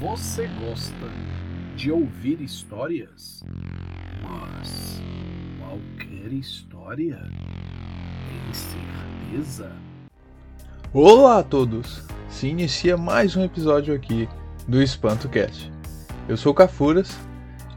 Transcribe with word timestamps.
Você 0.00 0.46
gosta 0.46 1.08
de 1.74 1.90
ouvir 1.90 2.42
histórias? 2.42 3.42
Mas 4.22 5.00
qualquer 5.58 6.34
história? 6.34 7.16
Tem 7.16 8.52
certeza? 8.52 9.72
Olá 10.92 11.38
a 11.38 11.42
todos! 11.42 12.02
Se 12.28 12.46
inicia 12.46 12.98
mais 12.98 13.36
um 13.36 13.42
episódio 13.42 13.94
aqui 13.94 14.28
do 14.68 14.82
Espanto 14.82 15.30
Cast. 15.30 15.72
Eu 16.28 16.36
sou 16.36 16.52
Cafuras 16.52 17.18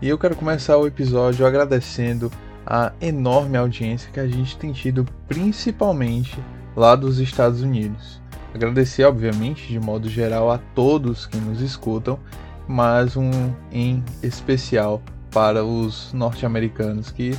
e 0.02 0.10
eu 0.10 0.18
quero 0.18 0.36
começar 0.36 0.78
o 0.78 0.88
episódio 0.88 1.46
agradecendo 1.46 2.30
a 2.66 2.92
enorme 3.00 3.58
audiência 3.58 4.12
que 4.12 4.20
a 4.20 4.28
gente 4.28 4.58
tem 4.58 4.74
tido, 4.74 5.06
principalmente 5.26 6.38
lá 6.76 6.98
dos 6.98 7.20
Estados 7.20 7.62
Unidos. 7.62 8.19
Agradecer, 8.54 9.04
obviamente, 9.04 9.68
de 9.68 9.80
modo 9.80 10.10
geral 10.10 10.52
a 10.52 10.58
todos 10.58 11.26
que 11.26 11.38
nos 11.38 11.62
escutam, 11.62 12.20
mas 12.68 13.16
um 13.16 13.32
em 13.72 14.04
especial 14.24 15.02
para 15.32 15.64
os 15.64 16.12
norte-americanos 16.14 17.12
que 17.12 17.38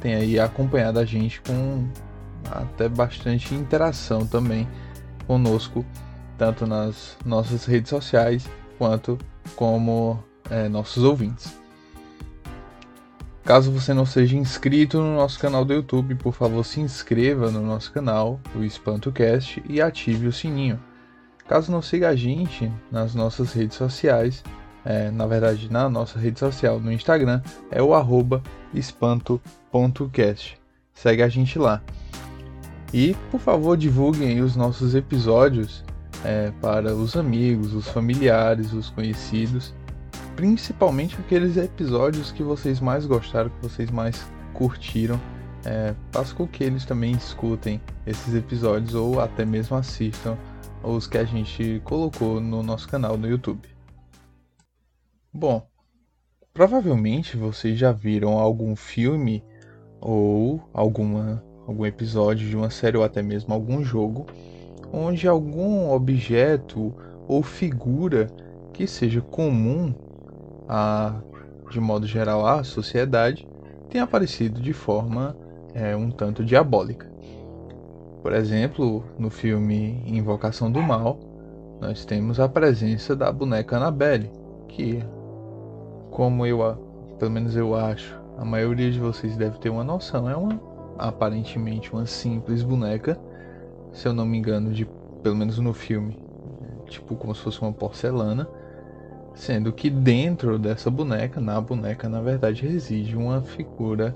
têm 0.00 0.14
aí 0.14 0.38
acompanhado 0.38 0.98
a 0.98 1.04
gente 1.04 1.40
com 1.40 1.86
até 2.50 2.88
bastante 2.88 3.54
interação 3.54 4.26
também 4.26 4.68
conosco, 5.26 5.84
tanto 6.36 6.66
nas 6.66 7.16
nossas 7.24 7.64
redes 7.64 7.90
sociais 7.90 8.48
quanto 8.78 9.18
como 9.56 10.22
é, 10.50 10.68
nossos 10.68 11.02
ouvintes. 11.02 11.61
Caso 13.44 13.72
você 13.72 13.92
não 13.92 14.06
seja 14.06 14.36
inscrito 14.36 14.98
no 14.98 15.16
nosso 15.16 15.38
canal 15.38 15.64
do 15.64 15.72
YouTube, 15.72 16.14
por 16.14 16.32
favor 16.32 16.64
se 16.64 16.80
inscreva 16.80 17.50
no 17.50 17.60
nosso 17.60 17.90
canal, 17.90 18.40
o 18.54 18.62
EspantoCast, 18.62 19.62
e 19.68 19.80
ative 19.80 20.28
o 20.28 20.32
sininho. 20.32 20.78
Caso 21.48 21.72
não 21.72 21.82
siga 21.82 22.10
a 22.10 22.14
gente 22.14 22.70
nas 22.90 23.16
nossas 23.16 23.52
redes 23.52 23.76
sociais, 23.76 24.44
é, 24.84 25.10
na 25.10 25.26
verdade 25.26 25.70
na 25.70 25.88
nossa 25.90 26.20
rede 26.20 26.38
social 26.38 26.78
no 26.78 26.92
Instagram, 26.92 27.42
é 27.68 27.82
o 27.82 27.94
arroba 27.94 28.40
espanto.cast. 28.72 30.56
Segue 30.94 31.22
a 31.22 31.28
gente 31.28 31.58
lá. 31.58 31.82
E, 32.94 33.16
por 33.30 33.40
favor, 33.40 33.76
divulguem 33.76 34.40
os 34.40 34.54
nossos 34.54 34.94
episódios 34.94 35.82
é, 36.24 36.52
para 36.60 36.94
os 36.94 37.16
amigos, 37.16 37.74
os 37.74 37.88
familiares, 37.88 38.72
os 38.72 38.90
conhecidos 38.90 39.74
principalmente 40.36 41.16
aqueles 41.18 41.56
episódios 41.56 42.32
que 42.32 42.42
vocês 42.42 42.80
mais 42.80 43.06
gostaram, 43.06 43.50
que 43.50 43.62
vocês 43.62 43.90
mais 43.90 44.26
curtiram. 44.54 45.20
É, 45.64 45.94
faça 46.10 46.34
com 46.34 46.46
que 46.46 46.64
eles 46.64 46.84
também 46.84 47.12
escutem 47.12 47.80
esses 48.04 48.34
episódios 48.34 48.94
ou 48.94 49.20
até 49.20 49.44
mesmo 49.44 49.76
assistam 49.76 50.36
os 50.82 51.06
que 51.06 51.16
a 51.16 51.24
gente 51.24 51.80
colocou 51.84 52.40
no 52.40 52.62
nosso 52.62 52.88
canal 52.88 53.16
no 53.16 53.28
YouTube. 53.28 53.68
Bom, 55.32 55.64
provavelmente 56.52 57.36
vocês 57.36 57.78
já 57.78 57.92
viram 57.92 58.38
algum 58.38 58.74
filme 58.74 59.44
ou 60.00 60.68
alguma, 60.74 61.42
algum 61.66 61.86
episódio 61.86 62.48
de 62.48 62.56
uma 62.56 62.70
série 62.70 62.96
ou 62.96 63.04
até 63.04 63.22
mesmo 63.22 63.54
algum 63.54 63.84
jogo 63.84 64.26
onde 64.92 65.26
algum 65.26 65.90
objeto 65.90 66.94
ou 67.26 67.42
figura 67.42 68.26
que 68.72 68.86
seja 68.86 69.20
comum 69.20 69.94
a, 70.68 71.20
de 71.70 71.80
modo 71.80 72.06
geral, 72.06 72.46
a 72.46 72.62
sociedade, 72.64 73.48
tem 73.90 74.00
aparecido 74.00 74.60
de 74.60 74.72
forma 74.72 75.36
é, 75.74 75.94
um 75.96 76.10
tanto 76.10 76.44
diabólica. 76.44 77.10
Por 78.22 78.32
exemplo, 78.32 79.04
no 79.18 79.30
filme 79.30 80.02
Invocação 80.06 80.70
do 80.70 80.80
Mal, 80.80 81.18
nós 81.80 82.04
temos 82.04 82.38
a 82.38 82.48
presença 82.48 83.16
da 83.16 83.32
boneca 83.32 83.76
Annabelle, 83.76 84.30
que, 84.68 85.02
como 86.10 86.46
eu, 86.46 86.58
pelo 87.18 87.30
menos 87.30 87.56
eu 87.56 87.74
acho, 87.74 88.18
a 88.38 88.44
maioria 88.44 88.90
de 88.90 89.00
vocês 89.00 89.36
deve 89.36 89.58
ter 89.58 89.68
uma 89.68 89.84
noção, 89.84 90.30
é 90.30 90.36
uma 90.36 90.60
aparentemente 90.98 91.92
uma 91.92 92.06
simples 92.06 92.62
boneca, 92.62 93.18
se 93.92 94.06
eu 94.06 94.12
não 94.12 94.24
me 94.24 94.38
engano, 94.38 94.72
de 94.72 94.86
pelo 95.22 95.36
menos 95.36 95.58
no 95.58 95.72
filme, 95.72 96.18
tipo 96.86 97.16
como 97.16 97.34
se 97.34 97.40
fosse 97.40 97.60
uma 97.60 97.72
porcelana 97.72 98.48
Sendo 99.34 99.72
que 99.72 99.88
dentro 99.88 100.58
dessa 100.58 100.90
boneca, 100.90 101.40
na 101.40 101.60
boneca, 101.60 102.08
na 102.08 102.20
verdade, 102.20 102.66
reside 102.66 103.16
uma 103.16 103.40
figura 103.40 104.14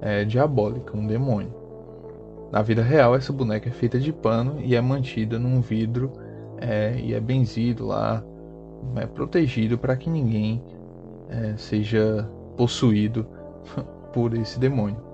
é, 0.00 0.24
diabólica, 0.24 0.96
um 0.96 1.06
demônio. 1.06 1.54
Na 2.50 2.62
vida 2.62 2.82
real, 2.82 3.14
essa 3.14 3.32
boneca 3.32 3.68
é 3.68 3.72
feita 3.72 4.00
de 4.00 4.12
pano 4.12 4.60
e 4.60 4.74
é 4.74 4.80
mantida 4.80 5.38
num 5.38 5.60
vidro 5.60 6.12
é, 6.60 6.98
e 6.98 7.14
é 7.14 7.20
benzido 7.20 7.86
lá, 7.86 8.24
é 8.96 9.06
protegido 9.06 9.78
para 9.78 9.96
que 9.96 10.08
ninguém 10.08 10.62
é, 11.28 11.54
seja 11.56 12.28
possuído 12.56 13.26
por 14.12 14.34
esse 14.34 14.58
demônio. 14.58 15.08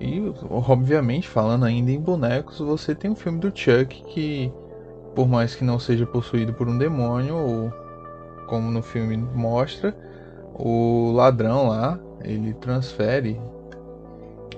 E, 0.00 0.20
obviamente, 0.50 1.28
falando 1.28 1.64
ainda 1.64 1.92
em 1.92 2.00
bonecos, 2.00 2.58
você 2.58 2.92
tem 2.92 3.12
o 3.12 3.14
filme 3.14 3.38
do 3.38 3.56
Chuck 3.56 4.02
que 4.02 4.52
por 5.14 5.28
mais 5.28 5.54
que 5.54 5.64
não 5.64 5.78
seja 5.78 6.06
possuído 6.06 6.52
por 6.52 6.68
um 6.68 6.76
demônio, 6.76 7.36
ou 7.36 7.72
como 8.46 8.70
no 8.70 8.82
filme 8.82 9.16
mostra, 9.16 9.96
o 10.54 11.12
ladrão 11.12 11.68
lá, 11.68 11.98
ele 12.20 12.54
transfere 12.54 13.40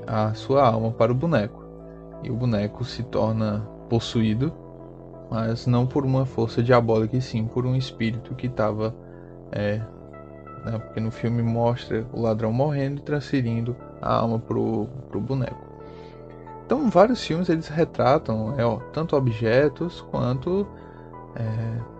a 0.06 0.34
sua 0.34 0.66
alma 0.66 0.90
para 0.90 1.12
o 1.12 1.14
boneco. 1.14 1.64
E 2.22 2.30
o 2.30 2.34
boneco 2.34 2.84
se 2.84 3.02
torna 3.02 3.60
possuído, 3.88 4.52
mas 5.30 5.66
não 5.66 5.86
por 5.86 6.04
uma 6.04 6.24
força 6.24 6.62
diabólica, 6.62 7.16
e 7.16 7.22
sim 7.22 7.46
por 7.46 7.66
um 7.66 7.76
espírito 7.76 8.34
que 8.34 8.46
estava. 8.46 8.94
É, 9.52 9.80
né, 10.64 10.78
porque 10.78 11.00
no 11.00 11.10
filme 11.10 11.42
mostra 11.42 12.06
o 12.12 12.20
ladrão 12.20 12.52
morrendo 12.52 13.00
e 13.00 13.04
transferindo 13.04 13.76
a 14.00 14.14
alma 14.14 14.38
pro, 14.38 14.88
pro 15.08 15.20
boneco. 15.20 15.73
Então, 16.64 16.88
vários 16.88 17.24
filmes 17.24 17.48
eles 17.48 17.68
retratam 17.68 18.54
é, 18.58 18.90
tanto 18.92 19.16
objetos 19.16 20.00
quanto 20.10 20.66
é, 21.34 21.94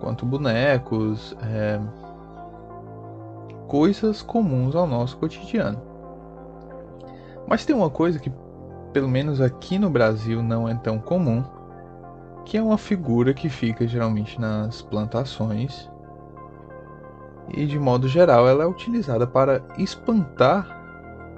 quanto 0.00 0.26
bonecos, 0.26 1.36
é, 1.42 1.80
coisas 3.68 4.22
comuns 4.22 4.74
ao 4.74 4.86
nosso 4.86 5.16
cotidiano. 5.16 5.80
Mas 7.46 7.64
tem 7.64 7.74
uma 7.74 7.90
coisa 7.90 8.18
que, 8.18 8.32
pelo 8.92 9.08
menos 9.08 9.40
aqui 9.40 9.78
no 9.78 9.88
Brasil, 9.88 10.42
não 10.42 10.68
é 10.68 10.74
tão 10.74 10.98
comum, 10.98 11.44
que 12.44 12.58
é 12.58 12.62
uma 12.62 12.76
figura 12.76 13.32
que 13.32 13.48
fica 13.48 13.86
geralmente 13.86 14.40
nas 14.40 14.82
plantações 14.82 15.90
e, 17.48 17.66
de 17.66 17.78
modo 17.78 18.08
geral, 18.08 18.48
ela 18.48 18.64
é 18.64 18.66
utilizada 18.66 19.26
para 19.26 19.62
espantar 19.78 20.73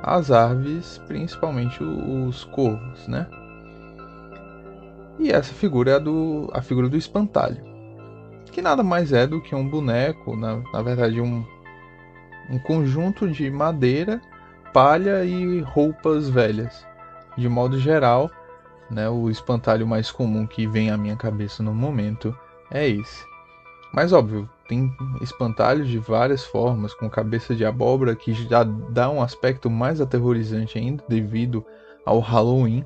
as 0.07 0.31
aves, 0.31 1.03
principalmente 1.09 1.83
os 1.83 2.45
corvos, 2.45 3.09
né? 3.09 3.27
E 5.19 5.33
essa 5.33 5.53
figura 5.53 5.91
é 5.91 5.95
a, 5.95 5.99
do, 5.99 6.49
a 6.53 6.63
figura 6.63 6.89
do 6.89 6.97
espantalho, 6.97 7.61
que 8.53 8.63
nada 8.63 8.85
mais 8.85 9.13
é 9.13 9.27
do 9.27 9.41
que 9.41 9.55
um 9.55 9.69
boneco, 9.69 10.37
na, 10.37 10.63
na 10.73 10.81
verdade 10.81 11.21
um, 11.21 11.45
um 12.49 12.59
conjunto 12.61 13.29
de 13.29 13.51
madeira, 13.51 14.23
palha 14.73 15.25
e 15.25 15.61
roupas 15.61 16.31
velhas. 16.31 16.87
De 17.37 17.49
modo 17.49 17.77
geral, 17.79 18.31
né, 18.89 19.09
o 19.09 19.29
espantalho 19.29 19.87
mais 19.87 20.13
comum 20.13 20.47
que 20.47 20.69
vem 20.69 20.91
à 20.91 20.97
minha 20.97 21.17
cabeça 21.17 21.63
no 21.65 21.75
momento 21.75 22.37
é 22.71 22.89
esse. 22.89 23.25
Mas 23.93 24.13
óbvio, 24.13 24.49
tem 24.69 24.95
espantalhos 25.21 25.89
de 25.89 25.99
várias 25.99 26.45
formas, 26.45 26.95
com 26.95 27.09
cabeça 27.09 27.55
de 27.55 27.65
abóbora, 27.65 28.17
que 28.17 28.33
já 28.33 28.63
dá 28.63 29.09
um 29.11 29.23
aspecto 29.23 29.71
mais 29.71 30.01
aterrorizante 30.01 30.79
ainda 30.79 31.05
devido 31.09 31.65
ao 32.05 32.21
Halloween. 32.21 32.85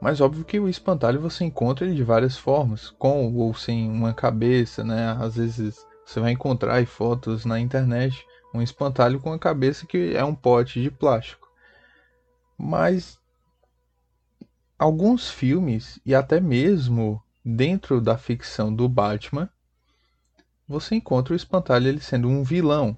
Mas 0.00 0.20
óbvio 0.20 0.44
que 0.44 0.60
o 0.60 0.68
espantalho 0.68 1.20
você 1.20 1.44
encontra 1.44 1.86
ele 1.86 1.94
de 1.94 2.04
várias 2.04 2.36
formas, 2.36 2.90
com 2.90 3.34
ou 3.34 3.52
sem 3.54 3.90
uma 3.90 4.14
cabeça, 4.14 4.84
né? 4.84 5.16
Às 5.20 5.36
vezes 5.36 5.84
você 6.04 6.20
vai 6.20 6.32
encontrar 6.32 6.84
fotos 6.86 7.44
na 7.44 7.58
internet 7.58 8.24
um 8.54 8.62
espantalho 8.62 9.20
com 9.20 9.32
a 9.32 9.38
cabeça 9.38 9.86
que 9.86 10.16
é 10.16 10.24
um 10.24 10.34
pote 10.34 10.80
de 10.80 10.90
plástico. 10.90 11.48
Mas 12.56 13.18
alguns 14.78 15.28
filmes 15.30 16.00
e 16.04 16.14
até 16.14 16.40
mesmo 16.40 17.22
dentro 17.44 18.00
da 18.00 18.16
ficção 18.16 18.74
do 18.74 18.88
Batman 18.88 19.50
você 20.68 20.96
encontra 20.96 21.32
o 21.32 21.36
espantalho 21.36 21.88
ele 21.88 22.00
sendo 22.00 22.28
um 22.28 22.42
vilão. 22.42 22.96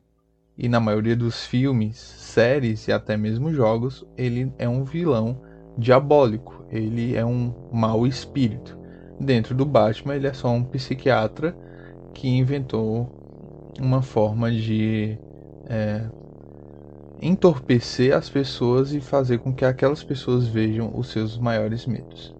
E 0.58 0.68
na 0.68 0.80
maioria 0.80 1.16
dos 1.16 1.46
filmes, 1.46 1.96
séries 1.96 2.88
e 2.88 2.92
até 2.92 3.16
mesmo 3.16 3.52
jogos, 3.52 4.04
ele 4.16 4.52
é 4.58 4.68
um 4.68 4.82
vilão 4.82 5.40
diabólico. 5.78 6.64
Ele 6.68 7.16
é 7.16 7.24
um 7.24 7.54
mau 7.72 8.06
espírito. 8.06 8.76
Dentro 9.18 9.54
do 9.54 9.64
Batman, 9.64 10.16
ele 10.16 10.26
é 10.26 10.32
só 10.32 10.50
um 10.50 10.64
psiquiatra 10.64 11.56
que 12.12 12.28
inventou 12.28 13.72
uma 13.80 14.02
forma 14.02 14.50
de 14.50 15.16
é, 15.66 16.10
entorpecer 17.22 18.14
as 18.16 18.28
pessoas 18.28 18.92
e 18.92 19.00
fazer 19.00 19.38
com 19.38 19.54
que 19.54 19.64
aquelas 19.64 20.02
pessoas 20.02 20.46
vejam 20.46 20.90
os 20.94 21.08
seus 21.08 21.38
maiores 21.38 21.86
medos. 21.86 22.34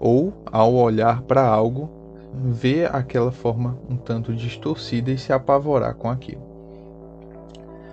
ou 0.00 0.32
ao 0.46 0.74
olhar 0.74 1.22
para 1.22 1.44
algo, 1.44 1.97
ver 2.32 2.94
aquela 2.94 3.32
forma 3.32 3.78
um 3.88 3.96
tanto 3.96 4.34
distorcida 4.34 5.10
e 5.10 5.18
se 5.18 5.32
apavorar 5.32 5.94
com 5.94 6.08
aquilo. 6.10 6.42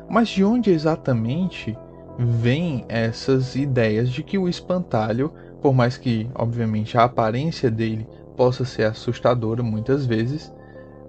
Mas 0.10 0.30
de 0.30 0.44
onde 0.44 0.72
exatamente 0.72 1.78
vêm 2.18 2.86
essas 2.88 3.56
ideias 3.56 4.10
de 4.10 4.24
que 4.24 4.38
o 4.38 4.48
espantalho, 4.48 5.34
por 5.62 5.74
mais 5.74 5.98
que 5.98 6.30
obviamente 6.36 6.98
a 6.98 7.04
aparência 7.04 7.70
dele 7.70 8.08
possa 8.38 8.64
ser 8.66 8.84
assustadora 8.84 9.64
muitas 9.64 10.06
vezes, 10.06 10.54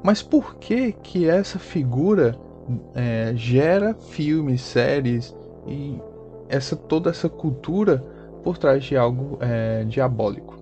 mas 0.03 0.23
por 0.23 0.57
que 0.57 0.93
que 0.93 1.29
essa 1.29 1.59
figura 1.59 2.37
é, 2.95 3.33
gera 3.35 3.95
filmes, 3.95 4.61
séries 4.63 5.35
e 5.67 6.01
essa 6.49 6.77
toda 6.77 7.11
essa 7.11 7.29
cultura 7.29 8.05
por 8.43 8.57
trás 8.57 8.85
de 8.85 8.97
algo 8.97 9.39
é, 9.41 9.85
diabólico? 9.85 10.57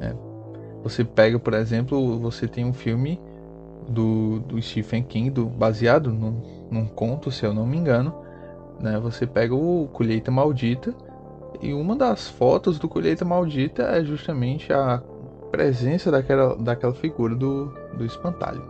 É. 0.00 0.31
Você 0.82 1.04
pega, 1.04 1.38
por 1.38 1.54
exemplo, 1.54 2.18
você 2.18 2.48
tem 2.48 2.64
um 2.64 2.72
filme 2.72 3.20
do, 3.88 4.40
do 4.40 4.60
Stephen 4.60 5.02
King, 5.02 5.30
do, 5.30 5.46
baseado 5.46 6.10
num, 6.10 6.66
num 6.70 6.86
conto, 6.86 7.30
se 7.30 7.44
eu 7.44 7.54
não 7.54 7.66
me 7.66 7.76
engano. 7.76 8.14
Né? 8.80 8.98
Você 8.98 9.26
pega 9.26 9.54
o 9.54 9.88
Colheita 9.92 10.30
Maldita 10.30 10.94
e 11.60 11.72
uma 11.72 11.94
das 11.94 12.28
fotos 12.28 12.78
do 12.78 12.88
Colheita 12.88 13.24
Maldita 13.24 13.84
é 13.84 14.04
justamente 14.04 14.72
a 14.72 15.02
presença 15.50 16.10
daquela, 16.10 16.56
daquela 16.56 16.94
figura 16.94 17.34
do, 17.34 17.66
do 17.96 18.04
espantalho. 18.04 18.64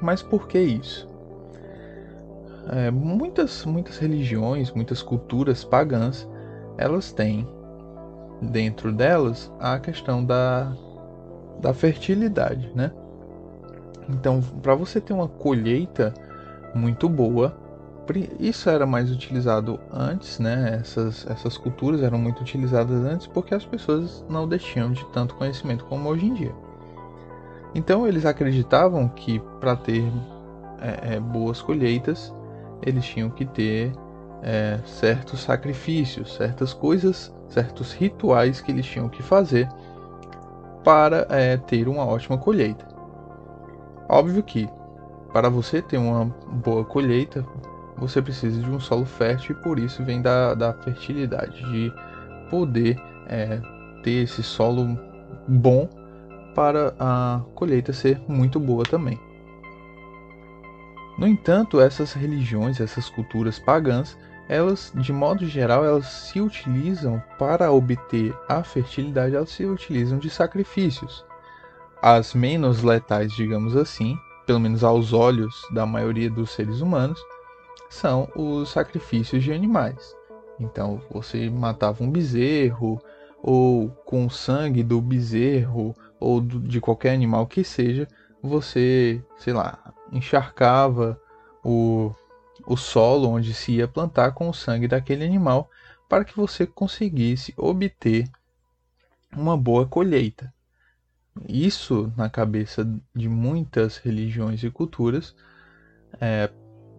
Mas 0.00 0.22
por 0.22 0.46
que 0.46 0.58
isso? 0.58 1.08
É, 2.72 2.90
muitas, 2.90 3.64
muitas 3.64 3.98
religiões, 3.98 4.70
muitas 4.70 5.02
culturas 5.02 5.64
pagãs, 5.64 6.28
elas 6.78 7.10
têm 7.10 7.48
dentro 8.40 8.92
delas 8.92 9.52
a 9.58 9.78
questão 9.78 10.24
da, 10.24 10.72
da 11.60 11.74
fertilidade, 11.74 12.70
né? 12.74 12.92
Então, 14.08 14.40
para 14.62 14.74
você 14.74 15.00
ter 15.00 15.12
uma 15.12 15.28
colheita 15.28 16.12
muito 16.74 17.08
boa, 17.08 17.56
isso 18.40 18.68
era 18.68 18.84
mais 18.84 19.10
utilizado 19.10 19.78
antes, 19.92 20.38
né? 20.40 20.78
Essas, 20.80 21.26
essas 21.30 21.56
culturas 21.56 22.02
eram 22.02 22.18
muito 22.18 22.40
utilizadas 22.40 23.04
antes 23.04 23.26
porque 23.26 23.54
as 23.54 23.64
pessoas 23.64 24.24
não 24.28 24.48
deixiam 24.48 24.90
de 24.90 25.04
tanto 25.12 25.34
conhecimento 25.36 25.84
como 25.84 26.08
hoje 26.08 26.26
em 26.26 26.34
dia. 26.34 26.54
Então, 27.72 28.06
eles 28.06 28.26
acreditavam 28.26 29.08
que 29.08 29.38
para 29.60 29.76
ter 29.76 30.04
é, 30.80 31.14
é, 31.14 31.20
boas 31.20 31.62
colheitas, 31.62 32.34
eles 32.84 33.04
tinham 33.04 33.30
que 33.30 33.44
ter 33.44 33.92
é, 34.42 34.80
certos 34.84 35.40
sacrifícios, 35.40 36.34
certas 36.34 36.72
coisas, 36.74 37.32
certos 37.50 37.92
rituais 37.92 38.60
que 38.60 38.70
eles 38.70 38.86
tinham 38.86 39.08
que 39.08 39.22
fazer 39.22 39.68
para 40.82 41.26
é, 41.28 41.56
ter 41.56 41.88
uma 41.88 42.06
ótima 42.06 42.38
colheita. 42.38 42.86
Óbvio 44.08 44.42
que 44.42 44.68
para 45.32 45.48
você 45.48 45.80
ter 45.82 45.98
uma 45.98 46.24
boa 46.24 46.84
colheita, 46.84 47.44
você 47.96 48.20
precisa 48.22 48.60
de 48.60 48.70
um 48.70 48.80
solo 48.80 49.04
fértil 49.04 49.54
e 49.54 49.62
por 49.62 49.78
isso 49.78 50.02
vem 50.04 50.22
da, 50.22 50.54
da 50.54 50.72
fertilidade, 50.72 51.62
de 51.70 51.92
poder 52.48 52.96
é, 53.28 53.60
ter 54.02 54.24
esse 54.24 54.42
solo 54.42 54.98
bom 55.46 55.88
para 56.54 56.94
a 56.98 57.42
colheita 57.54 57.92
ser 57.92 58.20
muito 58.26 58.58
boa 58.58 58.84
também. 58.84 59.20
No 61.18 61.26
entanto, 61.26 61.80
essas 61.80 62.12
religiões, 62.14 62.80
essas 62.80 63.10
culturas 63.10 63.58
pagãs, 63.58 64.16
elas, 64.50 64.92
de 64.96 65.12
modo 65.12 65.46
geral, 65.46 65.84
elas 65.84 66.06
se 66.06 66.40
utilizam 66.40 67.22
para 67.38 67.70
obter 67.70 68.36
a 68.48 68.64
fertilidade, 68.64 69.36
elas 69.36 69.50
se 69.50 69.64
utilizam 69.64 70.18
de 70.18 70.28
sacrifícios. 70.28 71.24
As 72.02 72.34
menos 72.34 72.82
letais, 72.82 73.32
digamos 73.32 73.76
assim, 73.76 74.18
pelo 74.44 74.58
menos 74.58 74.82
aos 74.82 75.12
olhos 75.12 75.54
da 75.72 75.86
maioria 75.86 76.28
dos 76.28 76.50
seres 76.50 76.80
humanos, 76.80 77.20
são 77.88 78.28
os 78.34 78.70
sacrifícios 78.70 79.44
de 79.44 79.52
animais. 79.52 80.16
Então, 80.58 81.00
você 81.12 81.48
matava 81.48 82.02
um 82.02 82.10
bezerro, 82.10 83.00
ou 83.40 83.88
com 84.04 84.26
o 84.26 84.30
sangue 84.30 84.82
do 84.82 85.00
bezerro, 85.00 85.94
ou 86.18 86.40
de 86.40 86.80
qualquer 86.80 87.14
animal 87.14 87.46
que 87.46 87.62
seja, 87.62 88.08
você, 88.42 89.22
sei 89.38 89.52
lá, 89.52 89.78
encharcava 90.10 91.20
o 91.64 92.12
o 92.70 92.76
solo 92.76 93.28
onde 93.28 93.52
se 93.52 93.72
ia 93.72 93.88
plantar 93.88 94.30
com 94.30 94.48
o 94.48 94.54
sangue 94.54 94.86
daquele 94.86 95.24
animal 95.24 95.68
para 96.08 96.24
que 96.24 96.36
você 96.36 96.64
conseguisse 96.64 97.52
obter 97.56 98.30
uma 99.36 99.56
boa 99.56 99.88
colheita. 99.88 100.54
Isso, 101.48 102.12
na 102.16 102.30
cabeça 102.30 102.88
de 103.12 103.28
muitas 103.28 103.96
religiões 103.96 104.62
e 104.62 104.70
culturas, 104.70 105.34
é, 106.20 106.48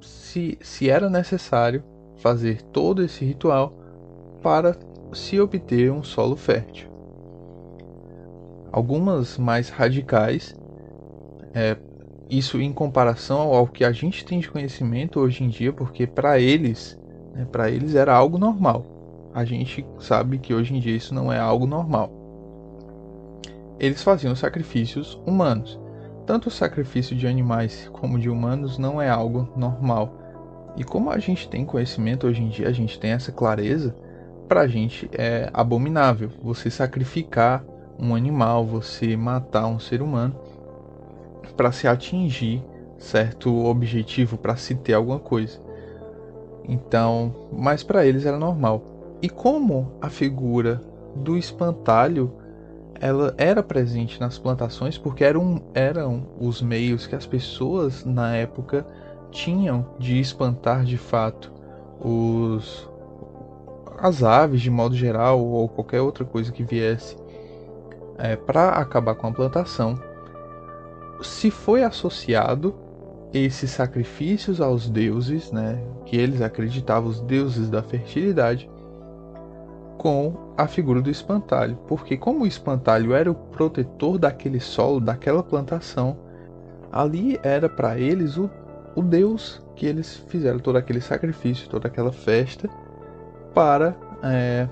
se, 0.01 0.57
se 0.61 0.89
era 0.89 1.09
necessário 1.09 1.81
fazer 2.17 2.61
todo 2.63 3.01
esse 3.01 3.23
ritual 3.23 3.73
para 4.41 4.77
se 5.13 5.39
obter 5.39 5.89
um 5.89 6.03
solo 6.03 6.35
fértil. 6.35 6.91
Algumas 8.73 9.37
mais 9.37 9.69
radicais 9.69 10.53
é, 11.53 11.77
isso 12.31 12.61
em 12.61 12.71
comparação 12.71 13.53
ao 13.53 13.67
que 13.67 13.83
a 13.83 13.91
gente 13.91 14.23
tem 14.23 14.39
de 14.39 14.49
conhecimento 14.49 15.19
hoje 15.19 15.43
em 15.43 15.49
dia, 15.49 15.73
porque 15.73 16.07
para 16.07 16.39
eles, 16.39 16.97
né, 17.33 17.45
para 17.51 17.69
eles 17.69 17.93
era 17.93 18.15
algo 18.15 18.37
normal. 18.37 18.85
A 19.33 19.43
gente 19.43 19.85
sabe 19.99 20.37
que 20.37 20.53
hoje 20.53 20.73
em 20.73 20.79
dia 20.79 20.95
isso 20.95 21.13
não 21.13 21.31
é 21.31 21.37
algo 21.37 21.67
normal. 21.67 22.09
Eles 23.77 24.01
faziam 24.01 24.33
sacrifícios 24.33 25.19
humanos. 25.25 25.77
Tanto 26.25 26.47
o 26.47 26.51
sacrifício 26.51 27.15
de 27.15 27.27
animais 27.27 27.89
como 27.91 28.17
de 28.17 28.29
humanos 28.29 28.77
não 28.77 29.01
é 29.01 29.09
algo 29.09 29.49
normal. 29.57 30.17
E 30.77 30.85
como 30.85 31.09
a 31.09 31.19
gente 31.19 31.49
tem 31.49 31.65
conhecimento 31.65 32.27
hoje 32.27 32.41
em 32.41 32.47
dia, 32.47 32.69
a 32.69 32.71
gente 32.71 32.97
tem 32.97 33.11
essa 33.11 33.31
clareza, 33.31 33.93
para 34.47 34.61
a 34.61 34.67
gente 34.67 35.09
é 35.11 35.49
abominável 35.53 36.29
você 36.41 36.69
sacrificar 36.69 37.63
um 37.99 38.15
animal, 38.15 38.65
você 38.65 39.17
matar 39.17 39.67
um 39.67 39.79
ser 39.79 40.01
humano 40.01 40.35
para 41.51 41.71
se 41.71 41.87
atingir 41.87 42.63
certo 42.97 43.65
objetivo, 43.65 44.37
para 44.37 44.55
se 44.55 44.75
ter 44.75 44.93
alguma 44.93 45.19
coisa. 45.19 45.59
Então, 46.67 47.33
mas 47.51 47.83
para 47.83 48.05
eles 48.05 48.25
era 48.25 48.37
normal. 48.37 48.83
E 49.21 49.29
como 49.29 49.91
a 50.01 50.09
figura 50.09 50.81
do 51.15 51.37
espantalho 51.37 52.31
ela 52.99 53.33
era 53.35 53.63
presente 53.63 54.19
nas 54.19 54.37
plantações 54.37 54.95
porque 54.95 55.23
eram, 55.23 55.61
eram 55.73 56.27
os 56.39 56.61
meios 56.61 57.07
que 57.07 57.15
as 57.15 57.25
pessoas 57.25 58.05
na 58.05 58.35
época 58.35 58.85
tinham 59.31 59.87
de 59.97 60.19
espantar 60.19 60.83
de 60.83 60.97
fato 60.97 61.51
os 61.99 62.87
as 63.97 64.23
aves 64.23 64.61
de 64.61 64.69
modo 64.69 64.95
geral 64.95 65.43
ou 65.43 65.67
qualquer 65.67 66.01
outra 66.01 66.23
coisa 66.23 66.51
que 66.51 66.63
viesse 66.63 67.15
é, 68.17 68.35
para 68.35 68.69
acabar 68.69 69.15
com 69.15 69.27
a 69.27 69.31
plantação 69.31 69.99
se 71.23 71.51
foi 71.51 71.83
associado 71.83 72.75
esses 73.33 73.71
sacrifícios 73.71 74.59
aos 74.59 74.89
deuses, 74.89 75.51
né, 75.51 75.81
que 76.05 76.17
eles 76.17 76.41
acreditavam 76.41 77.09
os 77.09 77.21
deuses 77.21 77.69
da 77.69 77.81
fertilidade, 77.81 78.69
com 79.97 80.33
a 80.57 80.67
figura 80.67 81.01
do 81.01 81.09
espantalho, 81.09 81.77
porque 81.87 82.17
como 82.17 82.43
o 82.43 82.47
espantalho 82.47 83.13
era 83.13 83.29
o 83.29 83.35
protetor 83.35 84.17
daquele 84.17 84.59
solo, 84.59 84.99
daquela 84.99 85.43
plantação, 85.43 86.17
ali 86.91 87.39
era 87.43 87.69
para 87.69 87.99
eles 87.99 88.35
o, 88.37 88.49
o 88.95 89.01
deus 89.01 89.61
que 89.75 89.85
eles 89.85 90.17
fizeram 90.27 90.59
todo 90.59 90.77
aquele 90.77 91.01
sacrifício, 91.01 91.69
toda 91.69 91.87
aquela 91.87 92.11
festa 92.11 92.67
para 93.53 93.95
é, 94.23 94.67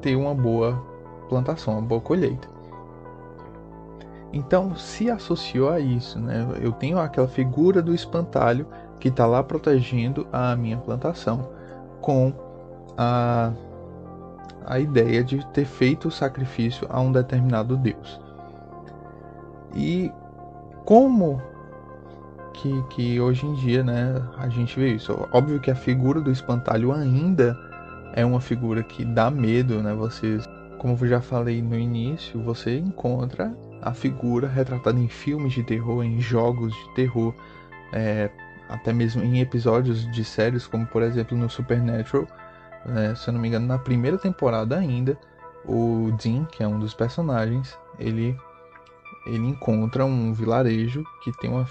ter 0.00 0.14
uma 0.14 0.34
boa 0.34 0.80
plantação, 1.28 1.74
uma 1.74 1.82
boa 1.82 2.00
colheita. 2.00 2.57
Então 4.32 4.76
se 4.76 5.10
associou 5.10 5.70
a 5.70 5.80
isso, 5.80 6.18
né? 6.18 6.46
Eu 6.60 6.72
tenho 6.72 6.98
aquela 6.98 7.28
figura 7.28 7.80
do 7.80 7.94
espantalho 7.94 8.66
que 9.00 9.08
está 9.08 9.26
lá 9.26 9.42
protegendo 9.42 10.26
a 10.32 10.54
minha 10.56 10.76
plantação, 10.76 11.48
com 12.00 12.32
a, 12.96 13.52
a 14.66 14.78
ideia 14.78 15.22
de 15.22 15.44
ter 15.52 15.64
feito 15.64 16.08
o 16.08 16.10
sacrifício 16.10 16.86
a 16.90 17.00
um 17.00 17.12
determinado 17.12 17.76
Deus. 17.76 18.20
E 19.74 20.10
como 20.84 21.40
que, 22.54 22.82
que 22.90 23.20
hoje 23.20 23.46
em 23.46 23.54
dia 23.54 23.82
né, 23.84 24.20
a 24.36 24.48
gente 24.48 24.78
vê 24.78 24.94
isso? 24.94 25.12
Óbvio 25.32 25.60
que 25.60 25.70
a 25.70 25.76
figura 25.76 26.20
do 26.20 26.30
espantalho 26.30 26.92
ainda 26.92 27.56
é 28.14 28.24
uma 28.24 28.40
figura 28.40 28.82
que 28.82 29.04
dá 29.04 29.30
medo, 29.30 29.82
né? 29.82 29.94
Vocês, 29.94 30.44
como 30.78 30.96
eu 31.00 31.08
já 31.08 31.20
falei 31.20 31.62
no 31.62 31.78
início, 31.78 32.42
você 32.42 32.78
encontra 32.78 33.54
a 33.82 33.92
figura 33.92 34.48
retratada 34.48 34.98
em 34.98 35.08
filmes 35.08 35.52
de 35.52 35.62
terror, 35.62 36.02
em 36.04 36.20
jogos 36.20 36.74
de 36.74 36.94
terror, 36.94 37.34
é, 37.92 38.30
até 38.68 38.92
mesmo 38.92 39.22
em 39.22 39.40
episódios 39.40 40.10
de 40.10 40.24
séries, 40.24 40.66
como 40.66 40.86
por 40.86 41.02
exemplo 41.02 41.36
no 41.36 41.48
Supernatural, 41.48 42.26
é, 42.96 43.14
se 43.14 43.28
eu 43.28 43.34
não 43.34 43.40
me 43.40 43.48
engano, 43.48 43.66
na 43.66 43.78
primeira 43.78 44.18
temporada 44.18 44.76
ainda, 44.76 45.18
o 45.64 46.10
Dean, 46.22 46.44
que 46.44 46.62
é 46.62 46.68
um 46.68 46.78
dos 46.78 46.94
personagens, 46.94 47.78
ele 47.98 48.36
ele 49.26 49.46
encontra 49.46 50.04
um 50.06 50.32
vilarejo 50.32 51.04
que 51.22 51.32
tem 51.38 51.50
uma, 51.50 51.66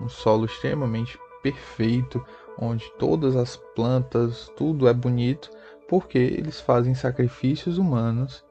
um 0.00 0.08
solo 0.08 0.46
extremamente 0.46 1.18
perfeito, 1.42 2.24
onde 2.58 2.90
todas 2.98 3.36
as 3.36 3.56
plantas, 3.74 4.50
tudo 4.56 4.88
é 4.88 4.94
bonito, 4.94 5.50
porque 5.86 6.16
eles 6.16 6.60
fazem 6.60 6.94
sacrifícios 6.94 7.76
humanos 7.76 8.42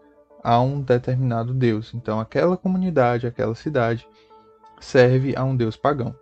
a 0.44 0.60
um 0.60 0.82
determinado 0.82 1.54
deus. 1.54 1.94
Então, 1.94 2.20
aquela 2.20 2.58
comunidade, 2.58 3.26
aquela 3.26 3.56
cidade 3.56 4.08
serve 4.80 5.36
a 5.36 5.44
um 5.44 5.56
deus 5.56 5.78
pagão. 5.78 6.14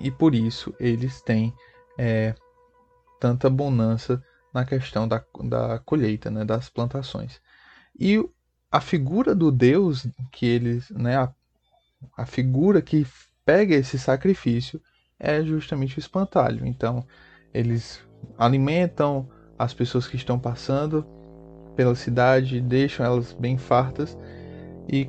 E 0.00 0.10
por 0.10 0.34
isso 0.34 0.74
eles 0.80 1.20
têm 1.20 1.52
é, 1.98 2.34
tanta 3.20 3.50
bonança 3.50 4.22
na 4.54 4.64
questão 4.64 5.06
da, 5.06 5.22
da 5.44 5.78
colheita, 5.80 6.30
né, 6.30 6.44
das 6.44 6.70
plantações. 6.70 7.40
E 7.98 8.18
a 8.70 8.80
figura 8.80 9.34
do 9.34 9.52
Deus 9.52 10.06
que 10.32 10.46
eles, 10.46 10.88
né, 10.90 11.16
a, 11.16 11.32
a 12.16 12.24
figura 12.24 12.80
que 12.80 13.06
pega 13.44 13.74
esse 13.74 13.98
sacrifício 13.98 14.80
é 15.18 15.42
justamente 15.42 15.98
o 15.98 16.00
espantalho. 16.00 16.66
Então, 16.66 17.06
eles 17.52 18.00
alimentam 18.38 19.28
as 19.58 19.74
pessoas 19.74 20.06
que 20.06 20.16
estão 20.16 20.38
passando 20.38 21.06
pela 21.80 21.94
cidade, 21.94 22.60
deixam 22.60 23.06
elas 23.06 23.32
bem 23.32 23.56
fartas 23.56 24.14
e 24.86 25.08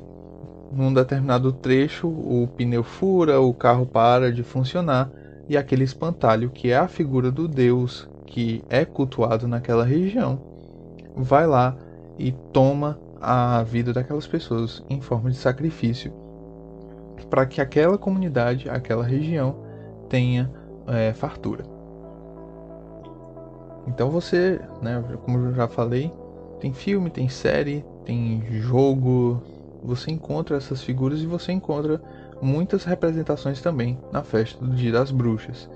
num 0.72 0.90
determinado 0.94 1.52
trecho 1.52 2.08
o 2.08 2.48
pneu 2.56 2.82
fura, 2.82 3.38
o 3.38 3.52
carro 3.52 3.84
para 3.84 4.32
de 4.32 4.42
funcionar 4.42 5.10
e 5.46 5.54
aquele 5.54 5.84
espantalho, 5.84 6.48
que 6.48 6.70
é 6.70 6.78
a 6.78 6.88
figura 6.88 7.30
do 7.30 7.46
Deus 7.46 8.08
que 8.24 8.64
é 8.70 8.86
cultuado 8.86 9.46
naquela 9.46 9.84
região, 9.84 10.40
vai 11.14 11.46
lá 11.46 11.76
e 12.18 12.32
toma 12.54 12.98
a 13.20 13.62
vida 13.62 13.92
daquelas 13.92 14.26
pessoas 14.26 14.82
em 14.88 14.98
forma 15.02 15.30
de 15.30 15.36
sacrifício 15.36 16.10
para 17.28 17.44
que 17.44 17.60
aquela 17.60 17.98
comunidade, 17.98 18.70
aquela 18.70 19.04
região 19.04 19.56
tenha 20.08 20.50
é, 20.86 21.12
fartura. 21.12 21.64
Então 23.86 24.08
você, 24.08 24.58
né, 24.80 25.04
como 25.22 25.36
eu 25.36 25.54
já 25.54 25.68
falei, 25.68 26.10
tem 26.62 26.72
filme, 26.72 27.10
tem 27.10 27.28
série, 27.28 27.84
tem 28.04 28.40
jogo, 28.48 29.42
você 29.82 30.12
encontra 30.12 30.56
essas 30.56 30.80
figuras 30.80 31.20
e 31.20 31.26
você 31.26 31.50
encontra 31.50 32.00
muitas 32.40 32.84
representações 32.84 33.60
também 33.60 33.98
na 34.12 34.22
festa 34.22 34.64
do 34.64 34.72
Dia 34.72 34.92
das 34.92 35.10
Bruxas, 35.10 35.68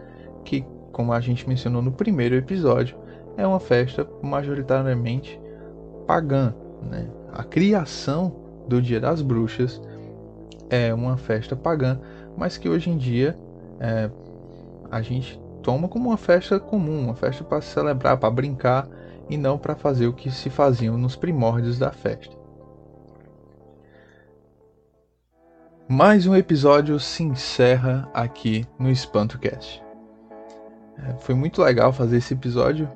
que, 0.44 0.64
como 0.92 1.12
a 1.12 1.20
gente 1.20 1.48
mencionou 1.48 1.82
no 1.82 1.90
primeiro 1.90 2.36
episódio, 2.36 2.96
é 3.36 3.44
uma 3.44 3.58
festa 3.58 4.08
majoritariamente 4.22 5.40
pagã, 6.06 6.54
né? 6.88 7.08
a 7.32 7.42
criação 7.42 8.32
do 8.68 8.80
Dia 8.80 9.00
das 9.00 9.20
Bruxas 9.20 9.82
é 10.70 10.94
uma 10.94 11.16
festa 11.16 11.56
pagã, 11.56 11.98
mas 12.36 12.56
que 12.56 12.68
hoje 12.68 12.90
em 12.90 12.96
dia 12.96 13.36
é, 13.80 14.08
a 14.88 15.02
gente 15.02 15.36
toma 15.64 15.88
como 15.88 16.10
uma 16.10 16.16
festa 16.16 16.60
comum, 16.60 17.06
uma 17.06 17.16
festa 17.16 17.42
para 17.42 17.60
celebrar, 17.60 18.16
para 18.18 18.30
brincar 18.30 18.88
e 19.28 19.36
não 19.36 19.58
para 19.58 19.74
fazer 19.74 20.06
o 20.06 20.12
que 20.12 20.30
se 20.30 20.50
faziam 20.50 20.96
nos 20.96 21.16
primórdios 21.16 21.78
da 21.78 21.90
festa. 21.90 22.36
Mais 25.88 26.26
um 26.26 26.34
episódio 26.34 26.98
se 26.98 27.22
encerra 27.22 28.10
aqui 28.12 28.66
no 28.78 28.90
EspantoCast. 28.90 29.82
É, 30.98 31.14
foi 31.18 31.34
muito 31.34 31.62
legal 31.62 31.92
fazer 31.92 32.16
esse 32.16 32.34
episódio 32.34 32.90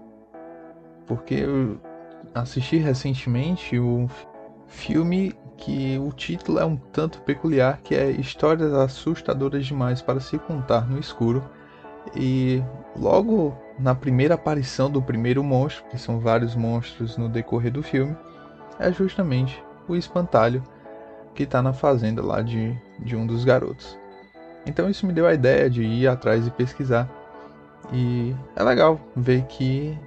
porque 1.07 1.35
eu 1.35 1.81
assisti 2.35 2.77
recentemente 2.77 3.79
o 3.79 4.09
Filme 4.67 5.35
que 5.57 5.99
o 5.99 6.13
título 6.13 6.59
é 6.59 6.65
um 6.65 6.77
tanto 6.77 7.21
peculiar, 7.23 7.81
que 7.83 7.95
é 7.95 8.11
Histórias 8.11 8.73
assustadoras 8.73 9.67
demais 9.67 10.01
para 10.01 10.21
se 10.21 10.39
contar 10.39 10.89
no 10.89 10.99
escuro. 10.99 11.45
E 12.17 12.63
logo 12.97 13.57
na 13.81 13.95
primeira 13.95 14.35
aparição 14.35 14.91
do 14.91 15.01
primeiro 15.01 15.43
monstro, 15.43 15.85
que 15.91 15.99
são 15.99 16.19
vários 16.21 16.55
monstros 16.55 17.17
no 17.17 17.29
decorrer 17.29 17.73
do 17.73 17.83
filme, 17.83 18.17
é 18.79 18.93
justamente 18.93 19.63
o 19.89 19.97
espantalho 19.97 20.63
que 21.35 21.45
está 21.45 21.63
na 21.63 21.73
fazenda 21.73 22.23
lá 22.23 22.43
de, 22.43 22.77
de 22.99 23.17
um 23.17 23.27
dos 23.27 23.45
garotos. 23.45 23.99
Então 24.67 24.91
isso 24.91 25.07
me 25.07 25.13
deu 25.13 25.27
a 25.27 25.35
ideia 25.35 25.71
de 25.71 25.83
ir 25.83 26.07
atrás 26.07 26.47
e 26.47 26.51
pesquisar. 26.51 27.09
E 27.93 28.35
é 28.55 28.63
legal 28.63 29.01
ver 29.17 29.43
que 29.45 29.99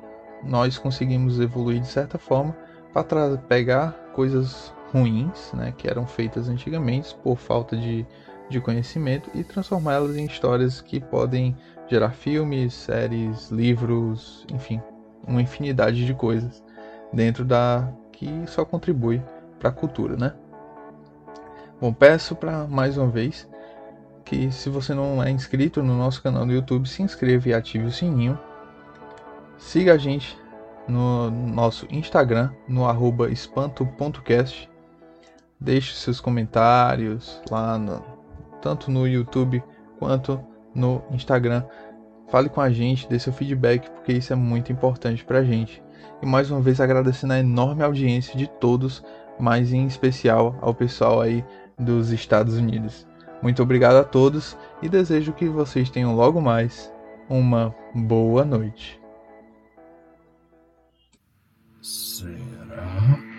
nós 0.43 0.77
conseguimos 0.77 1.39
evoluir 1.39 1.81
de 1.81 1.87
certa 1.87 2.17
forma 2.17 2.55
para 2.93 3.37
pegar 3.37 3.91
coisas 4.13 4.71
ruins, 4.91 5.51
né, 5.53 5.73
que 5.75 5.87
eram 5.87 6.05
feitas 6.05 6.47
antigamente 6.47 7.15
por 7.23 7.37
falta 7.37 7.75
de, 7.75 8.05
de 8.53 8.61
conhecimento 8.61 9.29
e 9.33 9.43
transformá-las 9.43 10.15
em 10.15 10.25
histórias 10.25 10.79
que 10.79 10.99
podem 10.99 11.57
gerar 11.89 12.11
filmes, 12.11 12.73
séries, 12.73 13.49
livros, 13.49 14.45
enfim, 14.53 14.81
uma 15.27 15.41
infinidade 15.41 16.05
de 16.05 16.13
coisas 16.13 16.63
dentro 17.11 17.43
da 17.43 17.91
que 18.11 18.29
só 18.47 18.63
contribui 18.63 19.21
para 19.59 19.69
a 19.69 19.73
cultura, 19.73 20.15
né? 20.15 20.33
Bom, 21.81 21.91
peço 21.91 22.35
para 22.35 22.65
mais 22.65 22.97
uma 22.97 23.07
vez 23.07 23.47
que 24.23 24.51
se 24.51 24.69
você 24.69 24.93
não 24.93 25.21
é 25.21 25.29
inscrito 25.29 25.83
no 25.83 25.97
nosso 25.97 26.21
canal 26.21 26.45
do 26.45 26.53
YouTube, 26.53 26.87
se 26.87 27.03
inscreva 27.03 27.49
e 27.49 27.53
ative 27.53 27.85
o 27.85 27.91
sininho. 27.91 28.39
Siga 29.57 29.93
a 29.93 29.97
gente 29.97 30.37
no 30.87 31.29
nosso 31.29 31.85
Instagram, 31.89 32.51
no 32.67 32.85
espanto.cast. 33.29 34.69
Deixe 35.59 35.93
seus 35.95 36.19
comentários 36.19 37.41
lá, 37.49 37.77
no, 37.77 38.12
tanto 38.63 38.89
no 38.89 39.05
YouTube 39.05 39.61
quanto 39.99 40.41
no 40.73 41.03
Instagram. 41.11 41.63
Fale 42.29 42.47
com 42.47 42.61
a 42.61 42.71
gente, 42.71 43.07
dê 43.07 43.19
seu 43.19 43.33
feedback, 43.33 43.89
porque 43.91 44.13
isso 44.13 44.31
é 44.31 44.35
muito 44.35 44.71
importante 44.71 45.23
para 45.23 45.39
a 45.39 45.43
gente. 45.43 45.83
E 46.21 46.25
mais 46.25 46.49
uma 46.49 46.61
vez 46.61 46.79
agradecendo 46.79 47.33
a 47.33 47.39
enorme 47.39 47.83
audiência 47.83 48.37
de 48.37 48.47
todos, 48.47 49.03
mas 49.37 49.73
em 49.73 49.85
especial 49.85 50.57
ao 50.61 50.73
pessoal 50.73 51.19
aí 51.19 51.43
dos 51.77 52.11
Estados 52.11 52.57
Unidos. 52.57 53.05
Muito 53.41 53.61
obrigado 53.61 53.97
a 53.97 54.03
todos 54.05 54.57
e 54.81 54.87
desejo 54.87 55.33
que 55.33 55.49
vocês 55.49 55.89
tenham 55.89 56.15
logo 56.15 56.39
mais 56.39 56.91
uma 57.29 57.75
boa 57.93 58.45
noite. 58.45 58.99
Será? 61.81 63.32